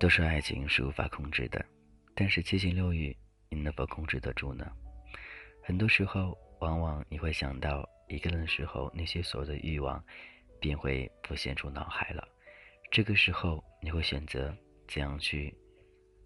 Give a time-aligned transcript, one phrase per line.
[0.00, 1.62] 都说爱情是无法控制的，
[2.14, 3.14] 但是七情六欲，
[3.50, 4.66] 你能否控制得住呢？
[5.62, 10.02] 很多时候，往往你会想到一个人的时候，那些所有的欲望
[10.58, 12.26] 便会浮现出脑海了。
[12.90, 14.56] 这个时候，你会选择
[14.88, 15.54] 怎样去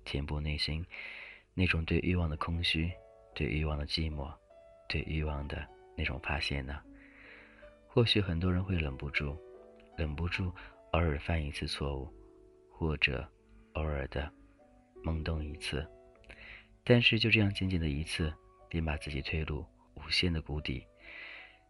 [0.04, 0.86] 填补内心
[1.53, 2.89] 那种对欲望的空虚、
[3.35, 4.32] 对欲望的寂寞、
[4.89, 6.81] 对欲望的那种发泄呢？
[7.89, 9.36] 或许很多人会忍不住，
[9.99, 10.53] 忍不住
[10.93, 12.09] 偶尔犯一次错误，
[12.71, 13.29] 或者。
[13.75, 14.29] 偶尔的
[15.05, 15.87] 懵懂一次，
[16.82, 18.32] 但是就这样仅仅的一次，
[18.69, 20.85] 便把自己推入无限的谷底。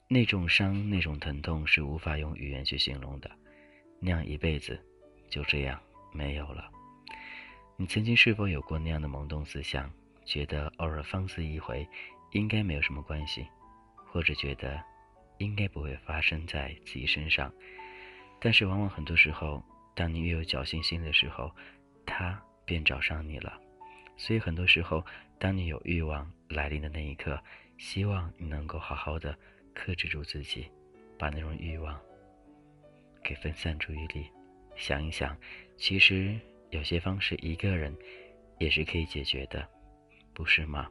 [0.08, 3.30] 那种伤，那种疼痛是无法用语言去形容的。
[4.00, 4.78] 那样一辈子
[5.30, 5.80] 就这样
[6.12, 6.70] 没有了。
[7.76, 9.90] 你曾经是否有过那样的懵懂思想，
[10.24, 11.88] 觉得偶尔放肆一回，
[12.32, 13.46] 应该没有什么关系，
[14.06, 14.80] 或者觉得
[15.38, 17.52] 应该不会发生在自己身上？
[18.38, 21.50] 但是往往很多时候，当你越有侥幸心的时候，
[22.06, 23.60] 他便找上你了，
[24.16, 25.04] 所以很多时候，
[25.38, 27.42] 当你有欲望来临的那一刻，
[27.78, 29.36] 希望你能够好好的
[29.74, 30.70] 克制住自己，
[31.18, 32.00] 把那种欲望
[33.22, 34.30] 给分散注意力，
[34.76, 35.36] 想一想，
[35.76, 36.38] 其实
[36.70, 37.96] 有些方式一个人
[38.58, 39.68] 也是可以解决的，
[40.32, 40.88] 不是吗？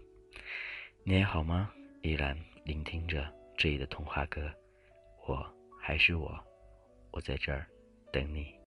[1.04, 1.72] 你还好吗？
[2.02, 4.52] 依然聆听着这里的童话歌，
[5.28, 5.46] 我
[5.82, 6.38] 还是我，
[7.12, 7.66] 我在这儿
[8.12, 8.63] 等你。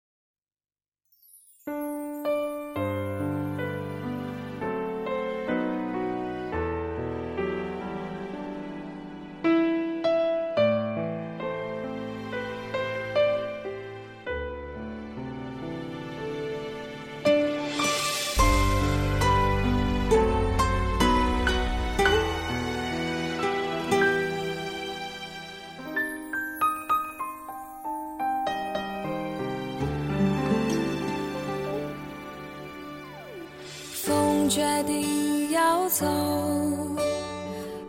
[34.55, 36.05] 决定要走，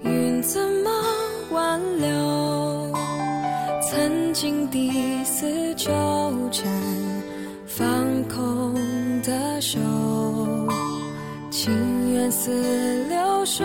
[0.03, 0.91] 云怎么
[1.53, 2.93] 挽留？
[3.88, 5.93] 曾经的丝纠
[6.50, 6.66] 缠，
[7.69, 7.87] 放
[8.25, 8.75] 空
[9.22, 9.78] 的手，
[11.53, 11.72] 情
[12.12, 12.50] 缘似
[13.09, 13.65] 流水，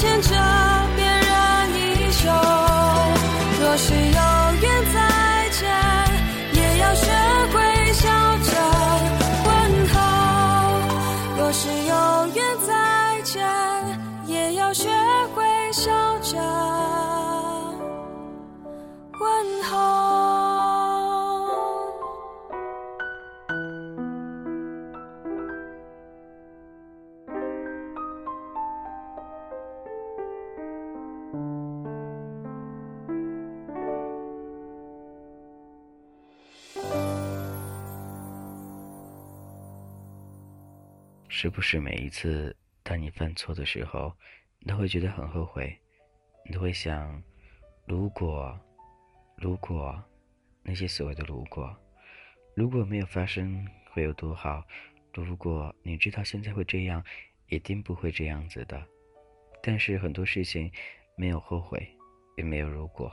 [0.00, 0.39] 牵着
[41.42, 44.12] 是不是每一次当你犯错的时候，
[44.58, 45.74] 你都会觉得很后悔？
[46.44, 47.22] 你都会想，
[47.86, 48.60] 如果，
[49.38, 49.98] 如果，
[50.62, 51.74] 那些所谓的如果，
[52.54, 54.62] 如果没有发生会有多好？
[55.14, 57.02] 如果你知道现在会这样，
[57.48, 58.86] 一定不会这样子的。
[59.62, 60.70] 但是很多事情
[61.16, 61.88] 没有后悔，
[62.36, 63.10] 也没有如果，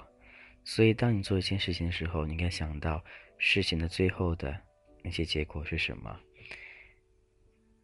[0.66, 3.02] 所以当你做一件事情的时候，你应该想到
[3.38, 4.54] 事情的最后的
[5.02, 6.20] 那些结果是什么。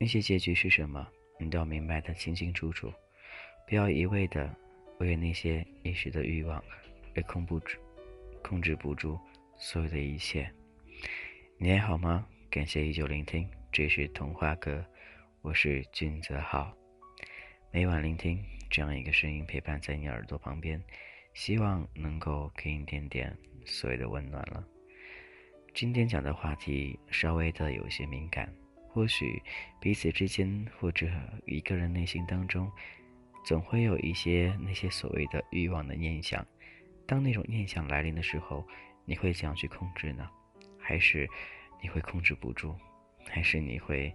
[0.03, 1.07] 那些结局是什么？
[1.39, 2.91] 你都要明白的清清楚楚，
[3.65, 4.53] 不要一味的
[4.99, 6.61] 为那些一时的欲望
[7.15, 7.79] 而控不住、
[8.43, 9.17] 控制不住
[9.55, 10.51] 所有的一切。
[11.57, 12.27] 你还好吗？
[12.49, 14.85] 感谢依旧聆听，这是童话哥，
[15.41, 16.75] 我是俊泽浩。
[17.71, 20.83] 每晚聆听这样一个声音陪伴在你耳朵旁边，
[21.33, 23.33] 希望能够给你点点
[23.63, 24.67] 所谓的温暖了。
[25.73, 28.53] 今天讲的话题稍微的有些敏感。
[28.93, 29.41] 或许
[29.81, 31.09] 彼此之间，或者
[31.47, 32.71] 一个人内心当中，
[33.43, 36.45] 总会有一些那些所谓的欲望的念想。
[37.07, 38.65] 当那种念想来临的时候，
[39.03, 40.29] 你会怎样去控制呢？
[40.79, 41.27] 还是
[41.81, 42.75] 你会控制不住？
[43.25, 44.13] 还是你会，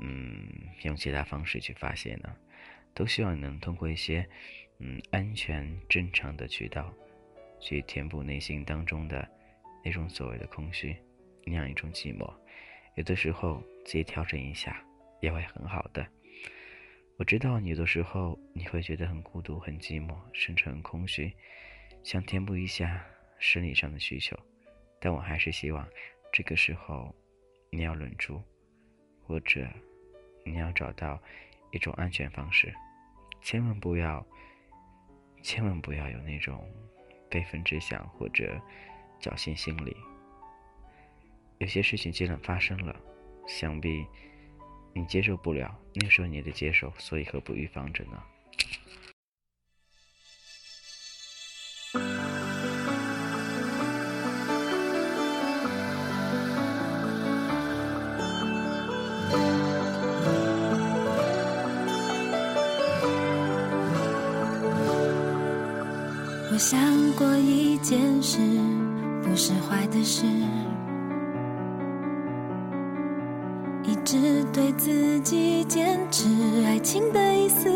[0.00, 0.48] 嗯，
[0.82, 2.36] 用其他方式去发泄呢？
[2.92, 4.28] 都希望能通过一些，
[4.80, 6.92] 嗯，安全正常的渠道，
[7.60, 9.28] 去填补内心当中的
[9.84, 10.96] 那种所谓的空虚，
[11.44, 12.28] 那样一种寂寞。
[12.96, 14.84] 有的时候自己调整一下
[15.20, 16.06] 也会很好的。
[17.16, 21.32] 我知道有的时候你会觉得很孤独、很寂寞，甚至很空虚，
[22.02, 23.04] 想填补一下
[23.38, 24.38] 生理上的需求。
[24.98, 25.86] 但我还是希望
[26.32, 27.14] 这个时候
[27.70, 28.42] 你要忍住，
[29.26, 29.68] 或者
[30.44, 31.20] 你要找到
[31.72, 32.72] 一种安全方式，
[33.42, 34.26] 千万不要，
[35.42, 36.66] 千万不要有那种
[37.28, 38.58] 悲愤之想或者
[39.20, 39.96] 侥幸心理。
[41.58, 42.98] 有些事情既然发生了，
[43.50, 44.06] 想必
[44.94, 48.22] 你接受不了，那时候你的接受，所以何不预防着呢？
[66.52, 68.38] 我想过一件事，
[69.22, 70.24] 不是坏的事。
[74.52, 76.26] 对自己坚持
[76.66, 77.70] 爱情的意思，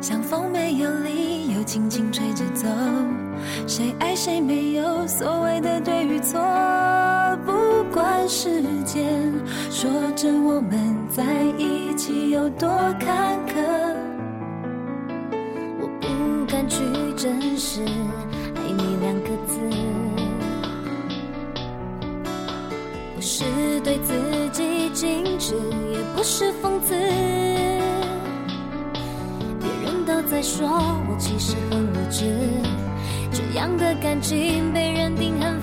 [0.00, 2.66] 像风没有理由轻轻吹着走，
[3.68, 6.40] 谁爱谁没有所谓的对与错，
[7.44, 9.32] 不管时间
[9.70, 11.22] 说着我们在
[11.56, 12.68] 一起有多
[12.98, 13.54] 坎坷，
[15.80, 16.82] 我不敢去
[17.16, 17.84] 证实
[23.86, 24.12] 对自
[24.50, 25.54] 己矜持，
[25.92, 26.96] 也不是讽刺。
[29.60, 30.66] 别人都在说
[31.08, 32.24] 我其实很无知，
[33.32, 35.55] 这样的感情被认定很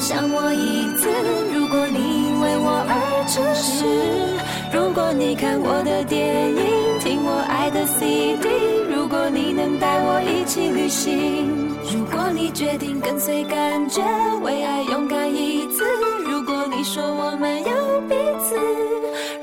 [0.00, 1.08] 想我一次。
[1.52, 3.84] 如果你为我而诚实，
[4.72, 8.48] 如果你看我的电影，听我爱的 CD，
[8.90, 14.02] 如果你能带我一起旅行，如果你决定跟随感觉，
[14.42, 15.84] 为爱勇敢一次，
[16.24, 18.56] 如果你说我们有彼此，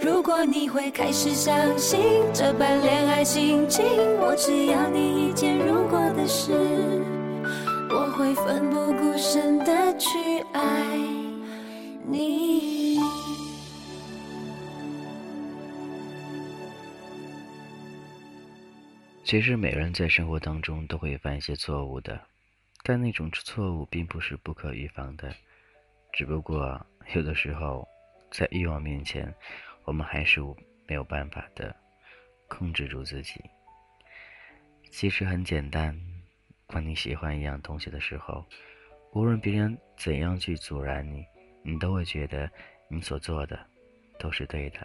[0.01, 1.99] 如果你会开始相信
[2.33, 3.83] 这般恋爱心情，
[4.19, 6.51] 我只要你一件如果的事，
[7.89, 10.32] 我会奋不顾身的去
[12.07, 12.99] 你。
[19.23, 22.21] 其实每个人在生活当中都会犯一些错误的，
[22.83, 25.33] 但那种错误并不是不可预防的，
[26.11, 27.87] 只不过有的时候
[28.29, 29.33] 在欲望面前，
[29.85, 30.39] 我们还是
[30.87, 31.75] 没有办法的
[32.47, 33.41] 控制住自己。
[34.91, 35.99] 其实很简单，
[36.67, 38.45] 当你喜欢一样东西的时候，
[39.13, 41.23] 无论别人怎样去阻拦你，
[41.61, 42.49] 你都会觉得
[42.87, 43.63] 你所做的
[44.17, 44.79] 都是对的。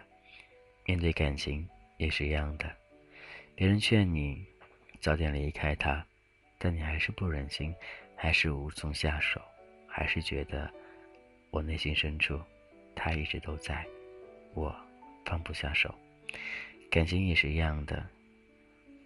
[0.85, 1.67] 面对感情
[1.97, 2.71] 也是一样的。
[3.55, 4.45] 别人劝你
[5.01, 6.05] 早点离开他，
[6.59, 7.75] 但你还是不忍心，
[8.15, 9.41] 还是无从下手，
[9.87, 10.71] 还是觉得
[11.51, 12.39] 我内心深处
[12.95, 13.87] 他一直都在，
[14.53, 14.75] 我
[15.25, 15.95] 放不下手。
[16.91, 18.07] 感情也是一样的，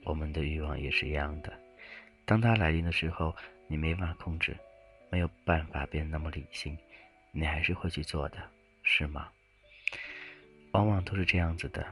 [0.02, 1.52] 我们的欲望也是一样的。
[2.25, 3.35] 当他来临的时候，
[3.69, 4.57] 你没法控制，
[5.12, 6.75] 没有办法变得那么理性，
[7.33, 8.38] 你还是会去做的，
[8.83, 9.28] 是吗？
[10.71, 11.87] 往往都是这样子的。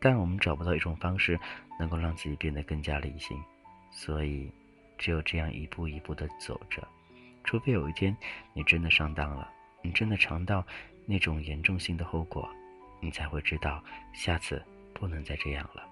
[0.00, 1.38] 但我们找不到一种方式
[1.78, 3.40] 能够让自己变得更加理性，
[3.92, 4.50] 所以
[4.98, 6.82] 只有这样一步一步的走着。
[7.44, 8.16] 除非有一天
[8.54, 9.48] 你真的上当了，
[9.80, 10.66] 你真的尝到
[11.06, 12.48] 那种严重性的后果，
[13.00, 13.80] 你才会知道
[14.12, 14.60] 下次
[14.92, 15.88] 不能再这样了。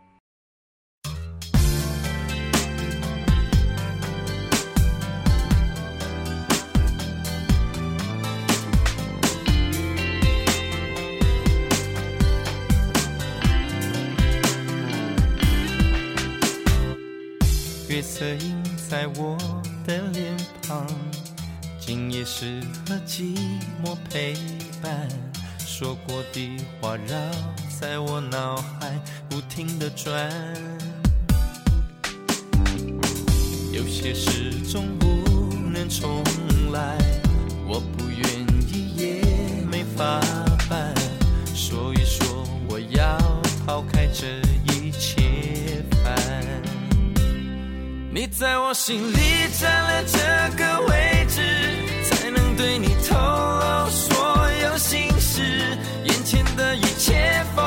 [18.20, 19.34] 色映在我
[19.86, 20.36] 的脸
[20.68, 20.86] 庞，
[21.80, 23.34] 今夜适合寂
[23.82, 24.34] 寞陪
[24.82, 25.08] 伴。
[25.58, 27.16] 说过的话绕
[27.80, 28.94] 在我脑海
[29.30, 30.30] 不停的转，
[33.72, 35.06] 有些事总不
[35.72, 36.22] 能重
[36.72, 36.98] 来，
[37.66, 38.20] 我不愿
[38.68, 40.20] 意也没法
[40.68, 40.94] 办，
[41.54, 43.18] 所以说我要
[43.64, 44.42] 抛开这
[48.12, 49.16] 你在我心里
[49.60, 50.18] 占了这
[50.56, 51.40] 个位置，
[52.10, 55.78] 才能对你透露所有心事。
[56.02, 57.64] 眼前的一切风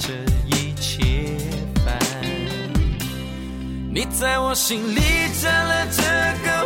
[0.00, 0.14] 这
[0.46, 1.36] 一切
[1.84, 1.98] 烦。
[3.92, 5.00] 你在我心里
[5.42, 6.02] 占了这
[6.42, 6.59] 个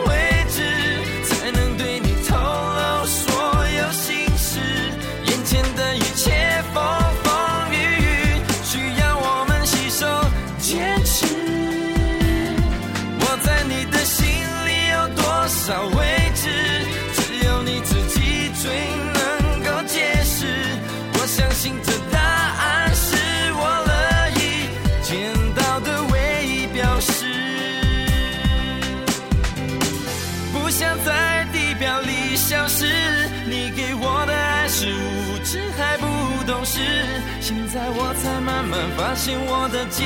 [38.45, 40.05] 慢慢发现我的坚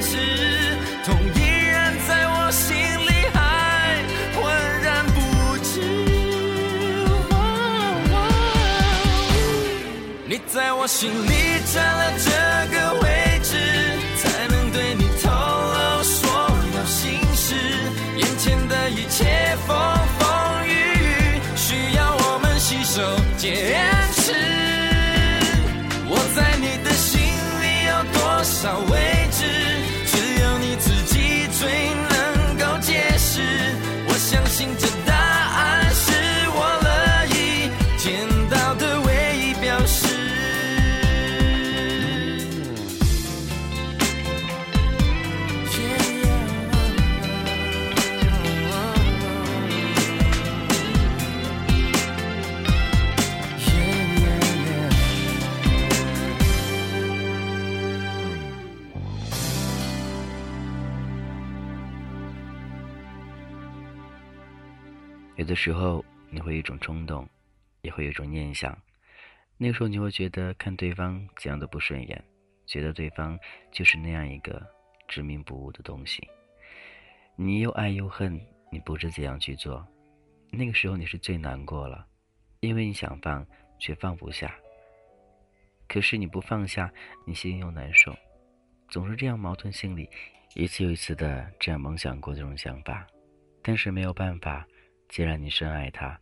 [0.00, 0.16] 持，
[1.04, 1.38] 痛依
[1.70, 3.38] 然在我心里还
[4.34, 4.40] 浑
[4.82, 5.18] 然不
[5.62, 5.70] 知。
[10.26, 12.30] 你在我心里占了这
[12.74, 12.76] 个
[28.64, 28.93] so
[65.44, 67.28] 有的时候你会有一种冲动，
[67.82, 68.74] 也会有一种念想，
[69.58, 72.24] 那个时候你会觉得看对方怎样都不顺眼，
[72.64, 73.38] 觉得对方
[73.70, 74.66] 就是那样一个
[75.06, 76.26] 执迷不悟的东西。
[77.36, 78.40] 你又爱又恨，
[78.72, 79.86] 你不知怎样去做，
[80.50, 82.06] 那个时候你是最难过了，
[82.60, 83.46] 因为你想放
[83.78, 84.56] 却放不下。
[85.86, 86.90] 可是你不放下，
[87.26, 88.16] 你心又难受，
[88.88, 90.08] 总是这样矛盾心理，
[90.54, 93.06] 一次又一次的这样梦想过这种想法，
[93.62, 94.66] 但是没有办法。
[95.08, 96.18] 既然你深爱他，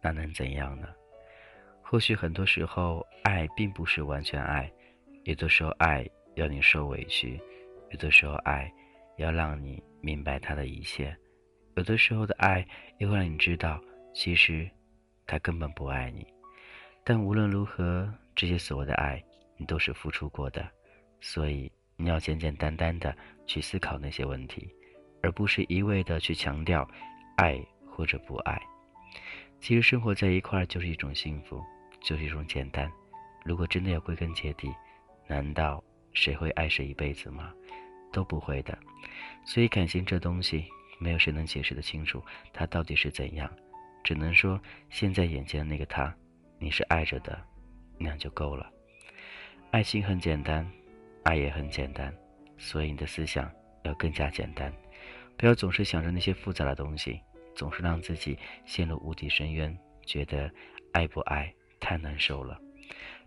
[0.00, 0.88] 那能怎样呢？
[1.82, 4.70] 或许很多时候，爱并不是完全爱，
[5.24, 7.40] 有的时候爱要你受委屈，
[7.90, 8.72] 有的时候爱
[9.16, 11.16] 要让你明白他的一切，
[11.76, 12.66] 有的时候的爱
[12.98, 13.80] 又会让你知道，
[14.12, 14.68] 其实
[15.26, 16.26] 他根本不爱你。
[17.04, 19.22] 但无论如何，这些所谓的爱，
[19.56, 20.68] 你都是付出过的，
[21.20, 24.68] 所以你要简简单单的去思考那些问题，
[25.22, 26.88] 而不是一味的去强调
[27.36, 27.64] 爱。
[27.96, 28.60] 或者不爱，
[29.58, 31.64] 其实生活在一块儿就是一种幸福，
[32.02, 32.92] 就是一种简单。
[33.42, 34.70] 如果真的要归根结底，
[35.26, 35.82] 难道
[36.12, 37.50] 谁会爱谁一辈子吗？
[38.12, 38.78] 都不会的。
[39.46, 40.66] 所以感情这东西，
[40.98, 43.50] 没有谁能解释得清楚它到底是怎样，
[44.04, 46.14] 只能说现在眼前的那个他，
[46.58, 47.42] 你是爱着的，
[47.96, 48.70] 那样就够了。
[49.70, 50.70] 爱情很简单，
[51.22, 52.14] 爱也很简单，
[52.58, 53.50] 所以你的思想
[53.84, 54.70] 要更加简单，
[55.38, 57.18] 不要总是想着那些复杂的东西。
[57.56, 60.48] 总是让自己陷入无底深渊，觉得
[60.92, 62.60] 爱不爱太难受了。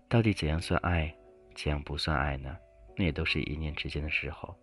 [0.07, 1.13] 到底怎样算爱，
[1.55, 2.55] 怎样不算爱呢？
[2.95, 4.55] 那也都是一念之间的时候。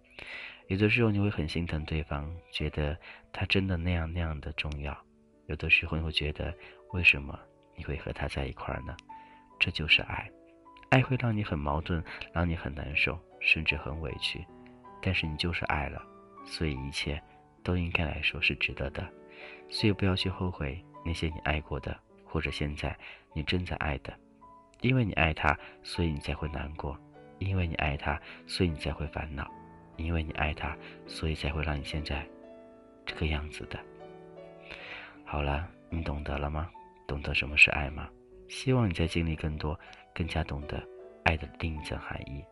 [0.68, 2.96] 有的时候你会很心疼对方，觉得
[3.32, 4.92] 他真的那样那样的重要；
[5.46, 6.54] 有的时候你会觉得，
[6.92, 7.38] 为什么
[7.76, 8.96] 你会和他在一块儿呢？
[9.58, 10.30] 这就是爱。
[10.90, 12.02] 爱会让你很矛盾，
[12.32, 14.44] 让你很难受，甚至很委屈。
[15.02, 16.02] 但是你就是爱了，
[16.44, 17.22] 所以一切
[17.62, 19.08] 都应该来说是值得的。
[19.68, 22.96] 所以不要去后悔那些你爱过的，或者现在
[23.32, 24.12] 你正在爱的，
[24.80, 26.96] 因为你爱他，所以你才会难过；
[27.38, 29.44] 因为你爱他，所以你才会烦恼；
[29.96, 30.76] 因为你爱他，
[31.06, 32.26] 所以才会让你现在
[33.04, 33.78] 这个样子的。
[35.24, 36.70] 好了，你懂得了吗？
[37.06, 38.08] 懂得什么是爱吗？
[38.48, 39.78] 希望你在经历更多，
[40.14, 40.82] 更加懂得
[41.24, 42.44] 爱的另一层含义，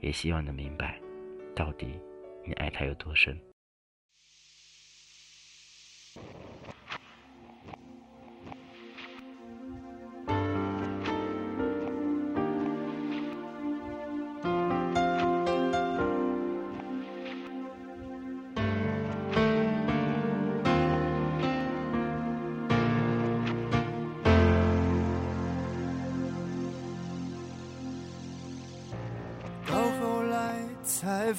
[0.00, 0.98] 也希望能明白，
[1.54, 1.98] 到底
[2.44, 3.38] 你爱他有多深。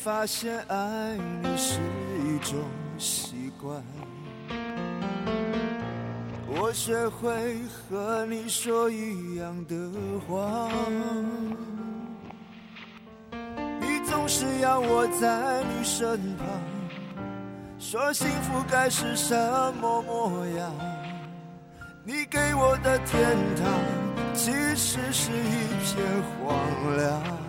[0.04, 1.78] 发现爱你是
[2.24, 2.58] 一种
[2.98, 3.84] 习惯，
[6.48, 9.76] 我学会和你说一样的
[10.26, 10.70] 话，
[13.82, 16.48] 你总是要我在你身旁，
[17.78, 19.36] 说幸福该是什
[19.82, 20.72] 么模样？
[22.06, 23.68] 你给我的天堂，
[24.34, 26.56] 其实是一片荒
[26.96, 27.49] 凉。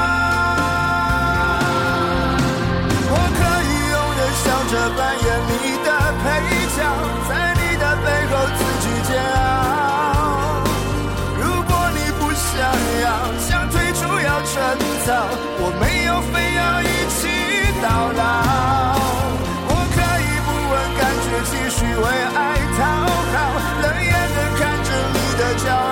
[4.71, 5.51] 着扮演你
[5.83, 5.89] 的
[6.23, 6.25] 配
[6.77, 6.79] 角，
[7.27, 10.63] 在你的背后自己煎熬。
[11.35, 12.55] 如果你不想
[13.03, 13.05] 要，
[13.37, 14.53] 想退出要趁
[15.05, 15.27] 早，
[15.59, 16.85] 我没有非要一
[17.19, 17.27] 起。
[17.81, 18.21] 到老，
[19.67, 22.05] 我可以不问感觉，继续为
[22.37, 22.39] 爱
[22.77, 22.79] 讨
[23.33, 23.35] 好，
[23.81, 25.90] 冷眼的看着你的骄傲。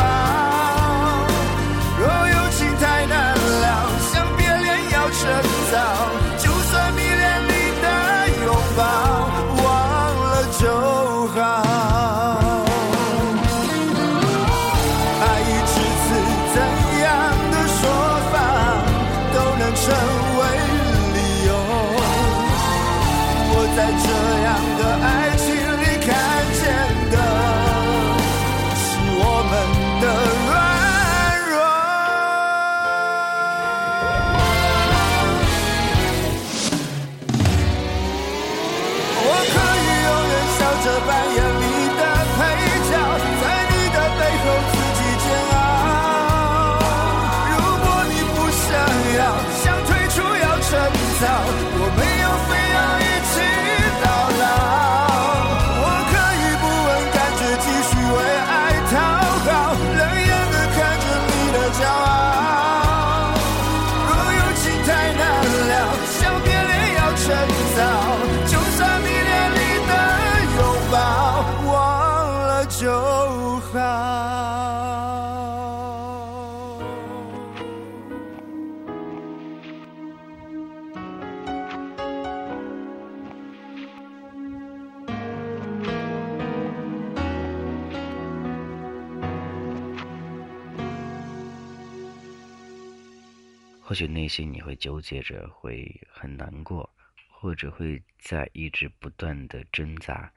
[94.00, 96.90] 许内心你会纠结着，会很难过，
[97.30, 100.32] 或者会在一直不断的挣扎，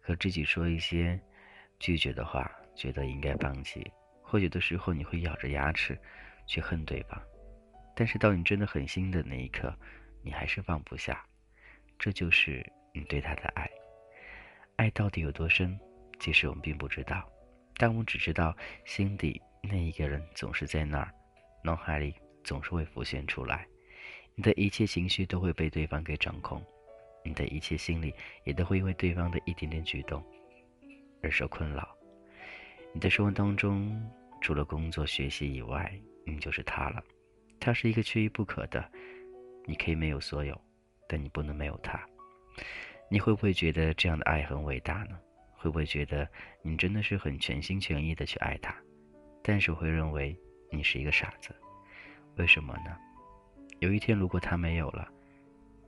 [0.00, 1.20] 和自己说一些
[1.80, 3.84] 拒绝的话，觉得应该放弃。
[4.22, 5.98] 或有的时候你会咬着牙齿
[6.46, 7.20] 去恨对方，
[7.96, 9.76] 但是到你真的狠心的那一刻，
[10.22, 11.26] 你还是放不下。
[11.98, 13.68] 这就是你对他的爱。
[14.76, 15.76] 爱到底有多深，
[16.20, 17.28] 其实我们并不知道，
[17.78, 21.12] 但我们只知道心底那一个人总是在那儿，
[21.64, 22.14] 脑海里。
[22.48, 23.66] 总是会浮现出来，
[24.34, 26.64] 你的一切情绪都会被对方给掌控，
[27.22, 30.24] 你的一切心理也都会因为对方的一点点举动
[31.22, 31.86] 而受困扰。
[32.94, 34.02] 你的生活当中，
[34.40, 35.92] 除了工作学习以外，
[36.24, 37.04] 你就是他了，
[37.60, 38.82] 他是一个缺一不可的。
[39.66, 40.58] 你可以没有所有，
[41.06, 42.00] 但你不能没有他。
[43.10, 45.18] 你会不会觉得这样的爱很伟大呢？
[45.52, 46.26] 会不会觉得
[46.62, 48.74] 你真的是很全心全意的去爱他？
[49.42, 50.34] 但是我会认为
[50.70, 51.54] 你是一个傻子。
[52.38, 52.96] 为什么呢？
[53.80, 55.08] 有一天，如果他没有了，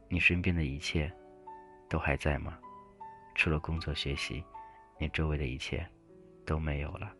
[0.08, 1.10] 你身边的一切
[1.88, 2.58] 都还在吗？
[3.36, 4.42] 除了工作学习，
[4.98, 5.86] 你周围的一切
[6.44, 7.12] 都没有了。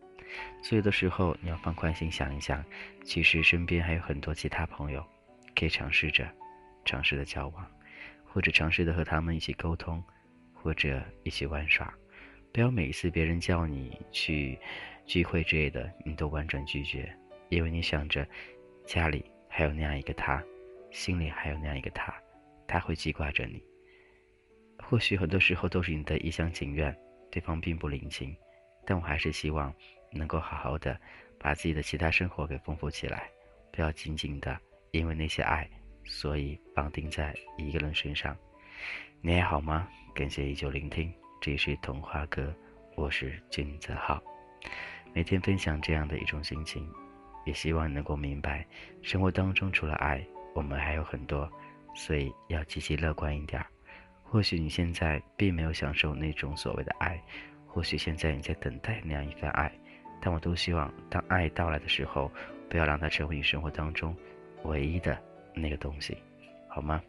[0.61, 2.65] 所以的时候，你要放宽心想一想，
[3.05, 5.05] 其实身边还有很多其他朋友，
[5.55, 6.29] 可以尝试着，
[6.85, 7.65] 尝试的交往，
[8.27, 10.03] 或者尝试的和他们一起沟通，
[10.53, 11.93] 或者一起玩耍。
[12.53, 14.59] 不要每一次别人叫你去
[15.07, 17.17] 聚会之类的，你都婉转拒绝，
[17.49, 18.27] 因为你想着。
[18.91, 20.43] 家里还有那样一个他，
[20.91, 22.13] 心里还有那样一个他，
[22.67, 23.63] 他会记挂着你。
[24.83, 26.93] 或许很多时候都是你的一厢情愿，
[27.31, 28.37] 对方并不领情，
[28.85, 29.73] 但我还是希望
[30.11, 31.01] 能够好好的
[31.39, 33.31] 把自己的其他生活给丰富起来，
[33.71, 34.59] 不要仅仅的
[34.91, 35.71] 因为那些爱，
[36.05, 38.37] 所以绑定在一个人身上。
[39.21, 39.89] 你还好吗？
[40.17, 42.53] 感谢依旧聆听，这里是童话哥，
[42.97, 44.21] 我是君泽浩，
[45.15, 46.93] 每天分享这样的一种心情。
[47.45, 48.67] 也希望你能够明白，
[49.03, 50.25] 生活当中除了爱，
[50.55, 51.51] 我们还有很多，
[51.95, 53.65] 所以要积极乐观一点。
[54.23, 57.21] 或许你现在并没有享受那种所谓的爱，
[57.67, 59.73] 或许现在你在等待那样一份爱，
[60.21, 62.31] 但我都希望，当爱到来的时候，
[62.69, 64.15] 不要让它成为你生活当中
[64.63, 65.19] 唯一的
[65.55, 66.17] 那个东西，
[66.69, 67.03] 好吗？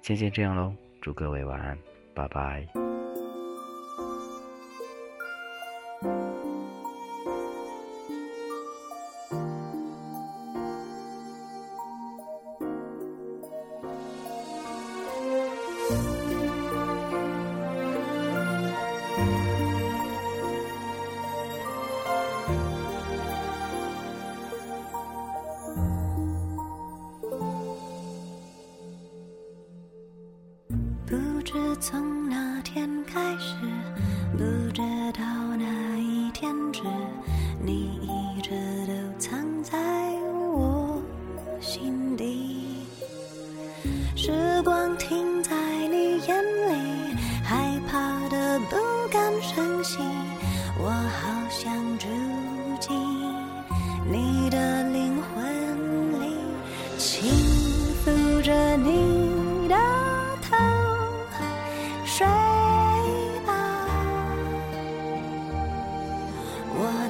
[0.00, 1.76] 先先这样喽，祝各位晚安，
[2.14, 2.93] 拜拜。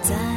[0.05, 0.34] 在